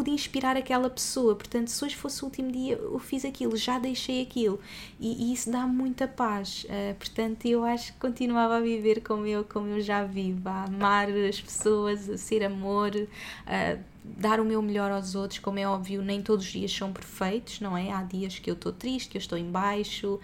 [0.00, 1.36] pude inspirar aquela pessoa.
[1.36, 4.58] Portanto, se hoje fosse o último dia, eu fiz aquilo, já deixei aquilo.
[4.98, 6.64] E, e isso dá muita paz.
[6.64, 10.64] Uh, portanto, eu acho que continuava a viver como eu, como eu já vivo, a
[10.64, 15.66] amar as pessoas, a ser amor, uh, dar o meu melhor aos outros, como é
[15.66, 17.92] óbvio, nem todos os dias são perfeitos, não é?
[17.92, 20.18] Há dias que eu estou triste, que eu estou em baixo,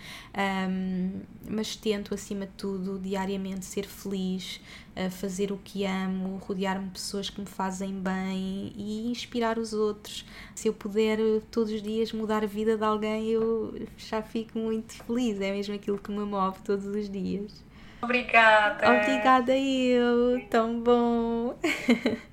[0.69, 4.61] um, mas tento, acima de tudo, diariamente ser feliz,
[4.97, 9.73] uh, fazer o que amo, rodear-me de pessoas que me fazem bem e inspirar os
[9.73, 10.25] outros.
[10.55, 11.19] Se eu puder
[11.51, 15.75] todos os dias mudar a vida de alguém, eu já fico muito feliz, é mesmo
[15.75, 17.65] aquilo que me move todos os dias.
[18.03, 18.89] Obrigada.
[18.91, 21.59] Obrigada eu, tão bom.